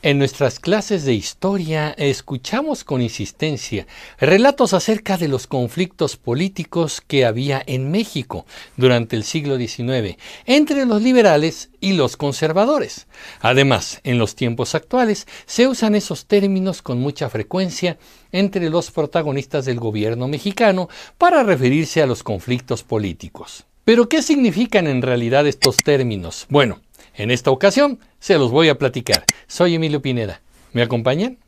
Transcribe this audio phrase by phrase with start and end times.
[0.00, 3.88] En nuestras clases de historia escuchamos con insistencia
[4.20, 10.16] relatos acerca de los conflictos políticos que había en México durante el siglo XIX
[10.46, 13.08] entre los liberales y los conservadores.
[13.40, 17.98] Además, en los tiempos actuales se usan esos términos con mucha frecuencia
[18.30, 20.88] entre los protagonistas del gobierno mexicano
[21.18, 23.64] para referirse a los conflictos políticos.
[23.84, 26.46] Pero, ¿qué significan en realidad estos términos?
[26.50, 26.82] Bueno,
[27.18, 29.24] en esta ocasión se los voy a platicar.
[29.46, 30.40] Soy Emilio Pineda.
[30.72, 31.38] ¿Me acompañan?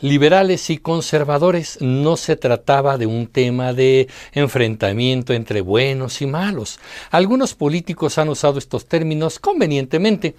[0.00, 6.78] liberales y conservadores no se trataba de un tema de enfrentamiento entre buenos y malos.
[7.10, 10.34] Algunos políticos han usado estos términos convenientemente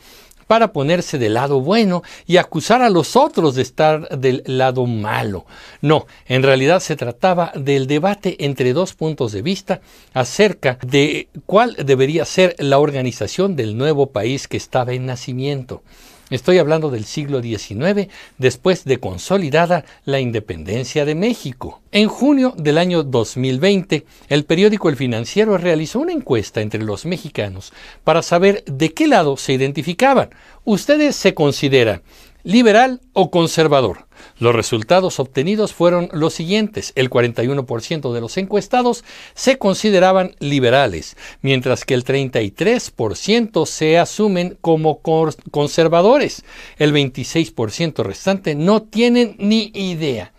[0.52, 5.46] para ponerse del lado bueno y acusar a los otros de estar del lado malo.
[5.80, 9.80] No, en realidad se trataba del debate entre dos puntos de vista
[10.14, 15.84] acerca de cuál debería ser la organización del nuevo país que estaba en nacimiento.
[16.32, 21.82] Estoy hablando del siglo XIX, después de consolidada la independencia de México.
[21.92, 27.74] En junio del año 2020, el periódico El Financiero realizó una encuesta entre los mexicanos
[28.06, 30.30] para saber de qué lado se identificaban.
[30.64, 32.02] ¿Ustedes se consideran
[32.44, 34.08] liberal o conservador?
[34.42, 36.94] Los resultados obtenidos fueron los siguientes.
[36.96, 39.04] El 41% de los encuestados
[39.36, 45.00] se consideraban liberales, mientras que el 33% se asumen como
[45.52, 46.44] conservadores.
[46.80, 50.34] El 26% restante no tienen ni idea.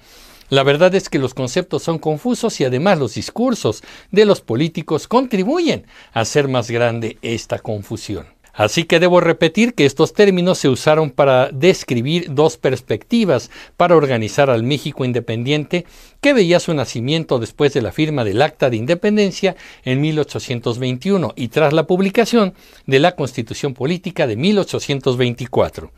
[0.49, 5.07] La verdad es que los conceptos son confusos y además los discursos de los políticos
[5.07, 8.27] contribuyen a hacer más grande esta confusión.
[8.53, 14.51] Así que debo repetir que estos términos se usaron para describir dos perspectivas para organizar
[14.51, 15.87] al México independiente
[16.21, 21.49] que veía su nacimiento después de la firma del Acta de Independencia en 1821 y
[21.49, 22.55] tras la publicación
[22.87, 25.91] de la Constitución Política de 1824.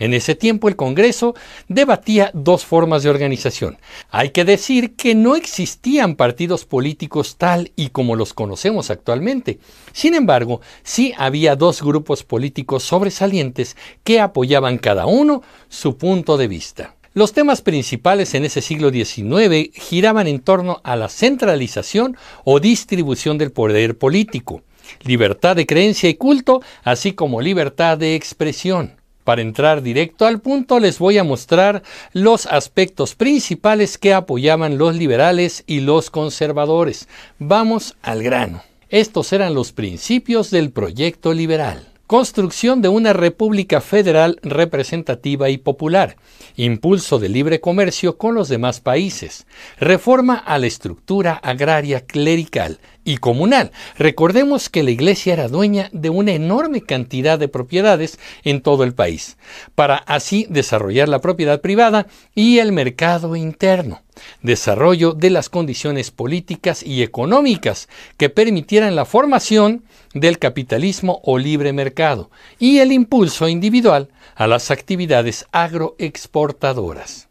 [0.00, 1.34] En ese tiempo el Congreso
[1.68, 3.78] debatía dos formas de organización.
[4.10, 9.60] Hay que decir que no existían partidos políticos tal y como los conocemos actualmente.
[9.92, 16.48] Sin embargo, sí había dos grupos políticos sobresalientes que apoyaban cada uno su punto de
[16.48, 16.96] vista.
[17.12, 23.36] Los temas principales en ese siglo XIX giraban en torno a la centralización o distribución
[23.36, 24.62] del poder político,
[25.02, 28.99] libertad de creencia y culto, así como libertad de expresión.
[29.30, 34.96] Para entrar directo al punto les voy a mostrar los aspectos principales que apoyaban los
[34.96, 37.06] liberales y los conservadores.
[37.38, 38.64] Vamos al grano.
[38.88, 41.86] Estos eran los principios del proyecto liberal.
[42.08, 46.16] Construcción de una república federal representativa y popular.
[46.56, 49.46] Impulso de libre comercio con los demás países.
[49.78, 53.72] Reforma a la estructura agraria clerical y comunal.
[53.98, 58.94] Recordemos que la Iglesia era dueña de una enorme cantidad de propiedades en todo el
[58.94, 59.36] país,
[59.74, 64.02] para así desarrollar la propiedad privada y el mercado interno.
[64.42, 71.72] Desarrollo de las condiciones políticas y económicas que permitieran la formación del capitalismo o libre
[71.72, 77.29] mercado y el impulso individual a las actividades agroexportadoras.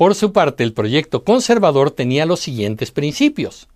[0.00, 3.68] Por su parte, el proyecto conservador tenía los siguientes principios.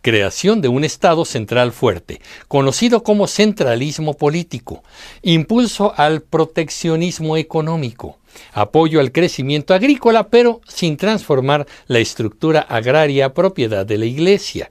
[0.00, 4.84] Creación de un Estado central fuerte, conocido como centralismo político,
[5.22, 8.16] impulso al proteccionismo económico,
[8.52, 14.70] apoyo al crecimiento agrícola, pero sin transformar la estructura agraria propiedad de la Iglesia,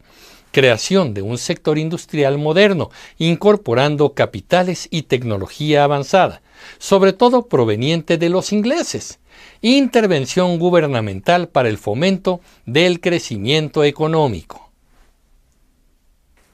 [0.52, 6.42] creación de un sector industrial moderno, incorporando capitales y tecnología avanzada,
[6.78, 9.20] sobre todo proveniente de los ingleses,
[9.62, 14.66] intervención gubernamental para el fomento del crecimiento económico.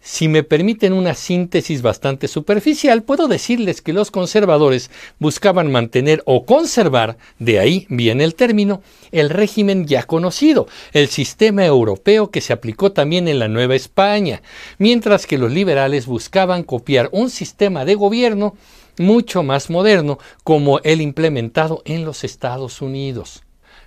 [0.03, 6.43] Si me permiten una síntesis bastante superficial, puedo decirles que los conservadores buscaban mantener o
[6.43, 8.81] conservar, de ahí viene el término,
[9.11, 14.41] el régimen ya conocido, el sistema europeo que se aplicó también en la Nueva España,
[14.79, 18.55] mientras que los liberales buscaban copiar un sistema de gobierno
[19.01, 23.43] mucho más moderno como el implementado en los Estados Unidos.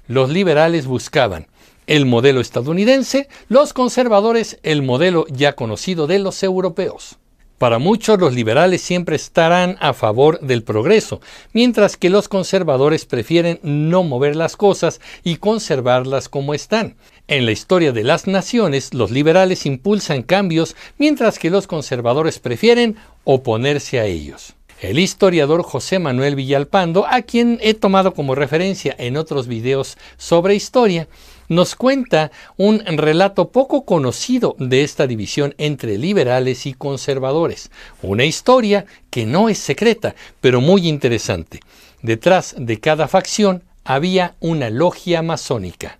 [0.06, 1.46] Los liberales buscaban
[1.86, 7.18] el modelo estadounidense, los conservadores el modelo ya conocido de los europeos.
[7.58, 11.20] Para muchos los liberales siempre estarán a favor del progreso,
[11.52, 16.96] mientras que los conservadores prefieren no mover las cosas y conservarlas como están.
[17.28, 22.96] En la historia de las naciones, los liberales impulsan cambios, mientras que los conservadores prefieren
[23.22, 24.54] oponerse a ellos.
[24.84, 30.56] El historiador José Manuel Villalpando, a quien he tomado como referencia en otros videos sobre
[30.56, 31.08] historia,
[31.48, 37.70] nos cuenta un relato poco conocido de esta división entre liberales y conservadores.
[38.02, 41.60] Una historia que no es secreta, pero muy interesante.
[42.02, 45.98] Detrás de cada facción había una logia masónica.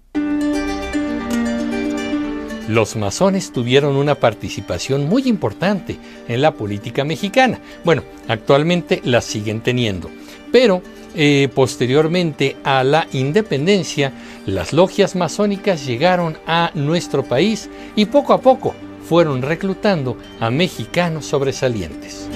[2.68, 7.60] Los masones tuvieron una participación muy importante en la política mexicana.
[7.84, 10.10] Bueno, actualmente la siguen teniendo.
[10.50, 10.80] Pero
[11.14, 14.12] eh, posteriormente a la independencia,
[14.46, 18.74] las logias masónicas llegaron a nuestro país y poco a poco
[19.06, 22.28] fueron reclutando a mexicanos sobresalientes.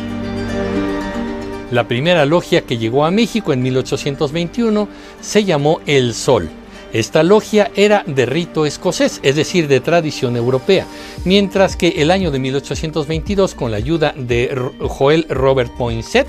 [1.70, 4.88] La primera logia que llegó a México en 1821
[5.20, 6.50] se llamó El Sol
[6.92, 10.86] esta logia era de rito escocés, es decir, de tradición europea,
[11.24, 16.28] mientras que el año de 1822, con la ayuda de Joel Robert Poinsett,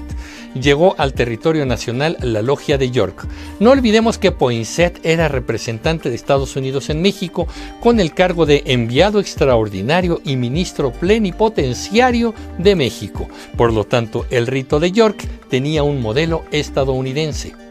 [0.54, 3.28] llegó al territorio nacional la logia de York.
[3.60, 7.48] No olvidemos que Poinsett era representante de Estados Unidos en México
[7.80, 13.28] con el cargo de enviado extraordinario y ministro plenipotenciario de México.
[13.56, 17.69] Por lo tanto, el rito de York tenía un modelo estadounidense.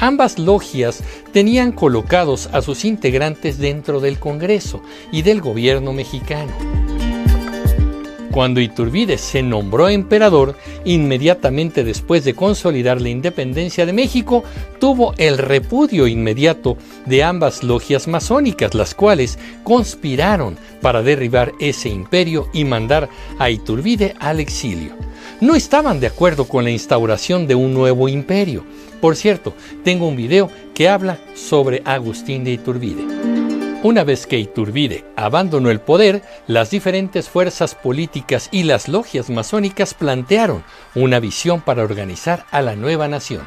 [0.00, 1.02] Ambas logias
[1.32, 4.80] tenían colocados a sus integrantes dentro del Congreso
[5.10, 6.52] y del gobierno mexicano.
[8.30, 14.44] Cuando Iturbide se nombró emperador, inmediatamente después de consolidar la independencia de México,
[14.78, 16.76] tuvo el repudio inmediato
[17.06, 23.08] de ambas logias masónicas, las cuales conspiraron para derribar ese imperio y mandar
[23.38, 24.92] a Iturbide al exilio.
[25.40, 28.64] No estaban de acuerdo con la instauración de un nuevo imperio,
[29.00, 29.54] por cierto,
[29.84, 33.37] tengo un video que habla sobre Agustín de Iturbide.
[33.84, 39.94] Una vez que Iturbide abandonó el poder, las diferentes fuerzas políticas y las logias masónicas
[39.94, 40.64] plantearon
[40.96, 43.42] una visión para organizar a la nueva nación.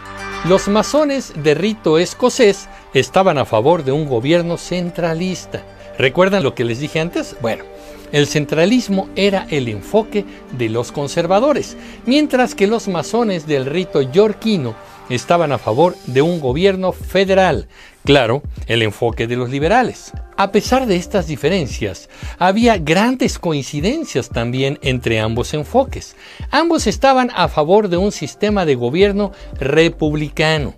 [0.46, 5.66] Los masones de rito escocés estaban a favor de un gobierno centralista.
[5.98, 7.36] ¿Recuerdan lo que les dije antes?
[7.42, 7.66] Bueno,
[8.14, 10.24] el centralismo era el enfoque
[10.58, 11.76] de los conservadores,
[12.06, 14.76] mientras que los masones del rito yorquino
[15.10, 17.68] estaban a favor de un gobierno federal,
[18.04, 20.12] claro, el enfoque de los liberales.
[20.38, 22.10] A pesar de estas diferencias,
[22.40, 26.16] había grandes coincidencias también entre ambos enfoques.
[26.50, 30.74] Ambos estaban a favor de un sistema de gobierno republicano.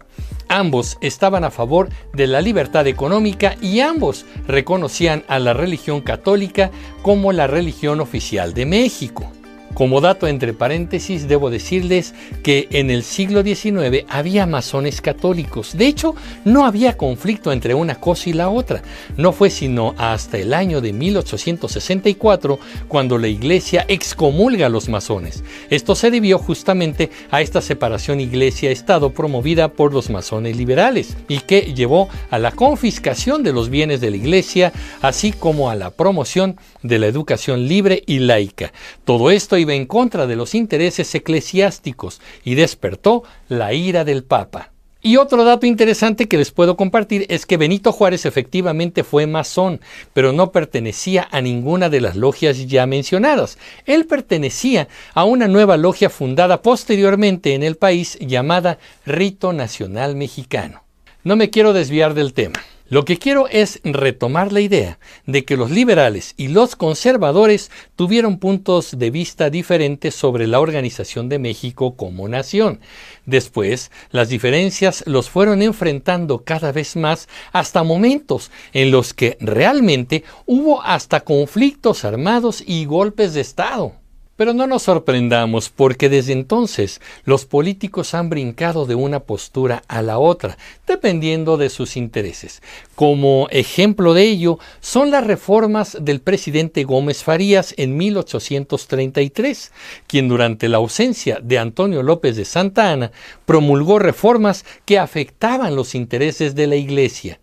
[0.49, 6.71] Ambos estaban a favor de la libertad económica y ambos reconocían a la religión católica
[7.01, 9.31] como la religión oficial de México.
[9.73, 15.75] Como dato entre paréntesis, debo decirles que en el siglo XIX había masones católicos.
[15.75, 16.15] De hecho,
[16.45, 18.83] no había conflicto entre una cosa y la otra.
[19.17, 25.43] No fue sino hasta el año de 1864 cuando la iglesia excomulga a los masones.
[25.69, 31.73] Esto se debió justamente a esta separación iglesia-estado promovida por los masones liberales y que
[31.73, 34.71] llevó a la confiscación de los bienes de la iglesia,
[35.01, 38.71] así como a la promoción de la educación libre y laica.
[39.03, 44.69] Todo esto iba en contra de los intereses eclesiásticos y despertó la ira del Papa.
[45.05, 49.81] Y otro dato interesante que les puedo compartir es que Benito Juárez efectivamente fue masón,
[50.13, 53.57] pero no pertenecía a ninguna de las logias ya mencionadas.
[53.85, 60.83] Él pertenecía a una nueva logia fundada posteriormente en el país llamada Rito Nacional Mexicano.
[61.25, 62.61] No me quiero desviar del tema.
[62.89, 68.39] Lo que quiero es retomar la idea de que los liberales y los conservadores tuvieron
[68.39, 72.81] puntos de vista diferentes sobre la organización de México como nación.
[73.25, 80.25] Después, las diferencias los fueron enfrentando cada vez más hasta momentos en los que realmente
[80.45, 84.02] hubo hasta conflictos armados y golpes de Estado.
[84.35, 90.01] Pero no nos sorprendamos porque desde entonces los políticos han brincado de una postura a
[90.01, 92.63] la otra, dependiendo de sus intereses.
[92.95, 99.71] Como ejemplo de ello son las reformas del presidente Gómez Farías en 1833,
[100.07, 103.11] quien durante la ausencia de Antonio López de Santa Ana
[103.45, 107.39] promulgó reformas que afectaban los intereses de la Iglesia.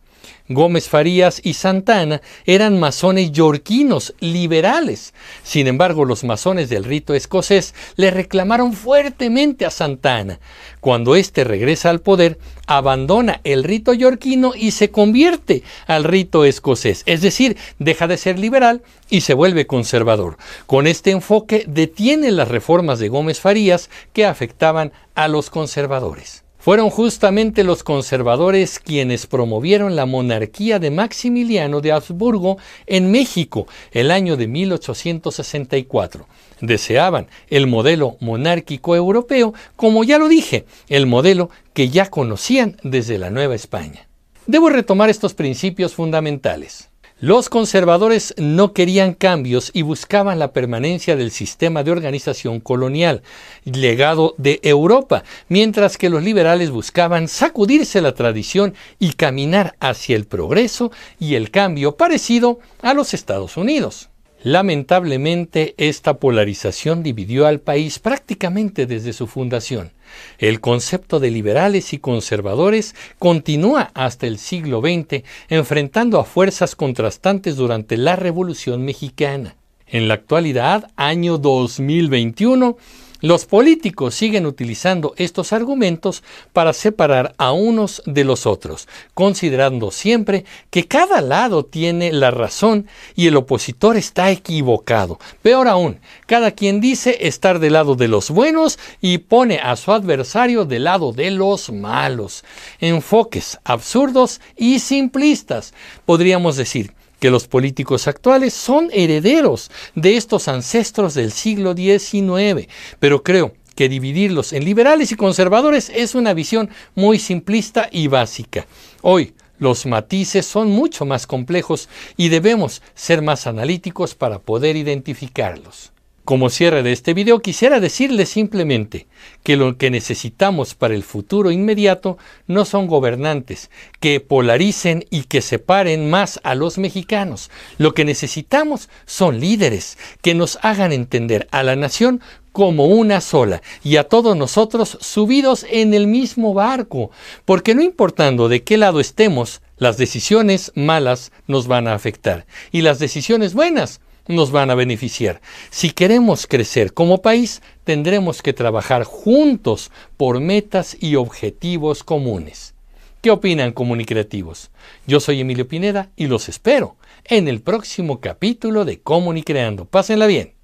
[0.48, 5.14] Gómez Farías y Santana eran masones yorquinos, liberales.
[5.42, 10.40] Sin embargo, los masones del rito escocés le reclamaron fuertemente a Santana.
[10.80, 17.02] Cuando éste regresa al poder, abandona el rito yorquino y se convierte al rito escocés,
[17.06, 20.36] es decir, deja de ser liberal y se vuelve conservador.
[20.66, 26.44] Con este enfoque detiene las reformas de Gómez Farías que afectaban a los conservadores.
[26.60, 34.10] Fueron justamente los conservadores quienes promovieron la monarquía de Maximiliano de Habsburgo en México el
[34.10, 36.26] año de 1864.
[36.60, 43.16] Deseaban el modelo monárquico europeo, como ya lo dije, el modelo que ya conocían desde
[43.16, 44.06] la Nueva España.
[44.46, 46.89] debo retomar estos principios fundamentales.
[47.22, 53.22] Los conservadores no querían cambios y buscaban la permanencia del sistema de organización colonial,
[53.64, 60.24] legado de Europa, mientras que los liberales buscaban sacudirse la tradición y caminar hacia el
[60.24, 64.09] progreso y el cambio parecido a los Estados Unidos.
[64.42, 69.92] Lamentablemente, esta polarización dividió al país prácticamente desde su fundación.
[70.38, 77.56] El concepto de liberales y conservadores continúa hasta el siglo XX, enfrentando a fuerzas contrastantes
[77.56, 79.56] durante la Revolución Mexicana.
[79.92, 82.76] En la actualidad, año 2021,
[83.22, 90.44] los políticos siguen utilizando estos argumentos para separar a unos de los otros, considerando siempre
[90.70, 95.18] que cada lado tiene la razón y el opositor está equivocado.
[95.42, 99.92] Peor aún, cada quien dice estar del lado de los buenos y pone a su
[99.92, 102.44] adversario del lado de los malos.
[102.78, 105.74] Enfoques absurdos y simplistas,
[106.06, 112.66] podríamos decir que los políticos actuales son herederos de estos ancestros del siglo XIX,
[112.98, 118.66] pero creo que dividirlos en liberales y conservadores es una visión muy simplista y básica.
[119.02, 125.92] Hoy, los matices son mucho más complejos y debemos ser más analíticos para poder identificarlos.
[126.30, 129.08] Como cierre de este video quisiera decirles simplemente
[129.42, 133.68] que lo que necesitamos para el futuro inmediato no son gobernantes
[133.98, 137.50] que polaricen y que separen más a los mexicanos.
[137.78, 142.20] Lo que necesitamos son líderes que nos hagan entender a la nación
[142.52, 147.10] como una sola y a todos nosotros subidos en el mismo barco,
[147.44, 152.82] porque no importando de qué lado estemos, las decisiones malas nos van a afectar y
[152.82, 155.40] las decisiones buenas nos van a beneficiar.
[155.70, 162.74] Si queremos crecer como país, tendremos que trabajar juntos por metas y objetivos comunes.
[163.20, 164.70] ¿Qué opinan comunicreativos?
[165.06, 169.84] Yo soy Emilio Pineda y los espero en el próximo capítulo de Comunicreando.
[169.84, 170.54] Pásenla bien.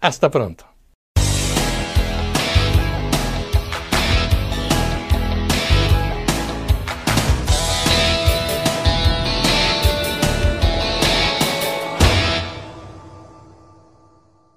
[0.00, 0.69] Hasta pronto.